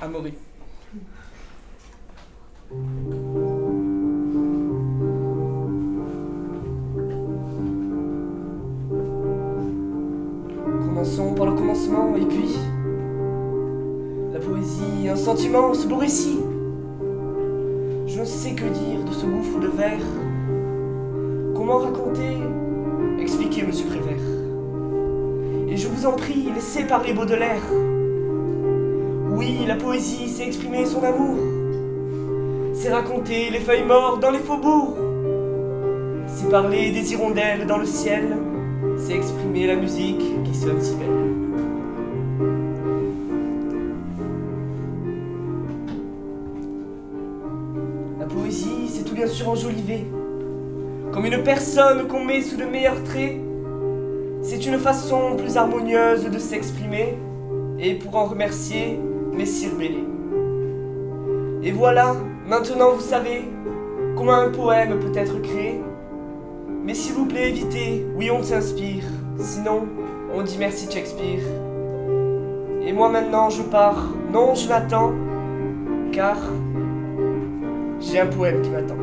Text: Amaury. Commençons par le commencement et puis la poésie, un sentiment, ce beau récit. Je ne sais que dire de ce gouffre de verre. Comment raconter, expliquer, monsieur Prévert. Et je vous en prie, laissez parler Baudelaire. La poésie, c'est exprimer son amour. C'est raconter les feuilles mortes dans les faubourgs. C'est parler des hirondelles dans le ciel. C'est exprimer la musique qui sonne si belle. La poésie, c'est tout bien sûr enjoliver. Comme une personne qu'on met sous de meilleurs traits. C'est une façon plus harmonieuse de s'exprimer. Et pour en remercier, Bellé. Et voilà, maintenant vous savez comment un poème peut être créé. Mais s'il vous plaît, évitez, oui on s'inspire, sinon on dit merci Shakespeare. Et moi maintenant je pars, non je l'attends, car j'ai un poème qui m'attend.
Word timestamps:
Amaury. 0.00 0.32
Commençons 10.64 11.34
par 11.34 11.46
le 11.46 11.52
commencement 11.52 12.14
et 12.16 12.24
puis 12.26 12.56
la 14.32 14.38
poésie, 14.38 15.08
un 15.08 15.16
sentiment, 15.16 15.74
ce 15.74 15.88
beau 15.88 15.96
récit. 15.96 16.38
Je 18.06 18.20
ne 18.20 18.24
sais 18.24 18.52
que 18.52 18.64
dire 18.64 19.04
de 19.04 19.12
ce 19.12 19.26
gouffre 19.26 19.58
de 19.58 19.68
verre. 19.68 19.98
Comment 21.56 21.78
raconter, 21.78 22.36
expliquer, 23.20 23.64
monsieur 23.64 23.86
Prévert. 23.86 24.14
Et 25.68 25.76
je 25.76 25.88
vous 25.88 26.06
en 26.06 26.12
prie, 26.12 26.50
laissez 26.54 26.84
parler 26.84 27.12
Baudelaire. 27.12 27.62
La 29.66 29.76
poésie, 29.76 30.28
c'est 30.28 30.46
exprimer 30.46 30.84
son 30.84 31.02
amour. 31.02 31.38
C'est 32.74 32.92
raconter 32.92 33.48
les 33.50 33.60
feuilles 33.60 33.84
mortes 33.84 34.20
dans 34.20 34.30
les 34.30 34.40
faubourgs. 34.40 34.96
C'est 36.26 36.50
parler 36.50 36.90
des 36.90 37.12
hirondelles 37.12 37.66
dans 37.66 37.78
le 37.78 37.86
ciel. 37.86 38.36
C'est 38.98 39.14
exprimer 39.14 39.66
la 39.66 39.76
musique 39.76 40.20
qui 40.44 40.54
sonne 40.54 40.80
si 40.82 40.96
belle. 40.96 41.08
La 48.20 48.26
poésie, 48.26 48.88
c'est 48.88 49.04
tout 49.04 49.14
bien 49.14 49.28
sûr 49.28 49.48
enjoliver. 49.48 50.04
Comme 51.10 51.24
une 51.24 51.42
personne 51.42 52.06
qu'on 52.06 52.22
met 52.22 52.42
sous 52.42 52.56
de 52.56 52.64
meilleurs 52.64 53.02
traits. 53.02 53.40
C'est 54.42 54.66
une 54.66 54.78
façon 54.78 55.36
plus 55.38 55.56
harmonieuse 55.56 56.24
de 56.24 56.38
s'exprimer. 56.38 57.16
Et 57.78 57.94
pour 57.94 58.16
en 58.16 58.26
remercier, 58.26 58.98
Bellé. 59.78 60.04
Et 61.62 61.70
voilà, 61.70 62.16
maintenant 62.48 62.90
vous 62.90 63.00
savez 63.00 63.44
comment 64.16 64.32
un 64.32 64.50
poème 64.50 64.98
peut 64.98 65.16
être 65.16 65.40
créé. 65.40 65.80
Mais 66.84 66.92
s'il 66.92 67.14
vous 67.14 67.26
plaît, 67.26 67.50
évitez, 67.50 68.04
oui 68.16 68.32
on 68.32 68.42
s'inspire, 68.42 69.04
sinon 69.38 69.86
on 70.34 70.42
dit 70.42 70.56
merci 70.58 70.90
Shakespeare. 70.90 71.44
Et 72.82 72.92
moi 72.92 73.10
maintenant 73.10 73.48
je 73.48 73.62
pars, 73.62 74.08
non 74.32 74.56
je 74.56 74.68
l'attends, 74.68 75.12
car 76.10 76.36
j'ai 78.00 78.18
un 78.18 78.26
poème 78.26 78.60
qui 78.62 78.70
m'attend. 78.70 78.96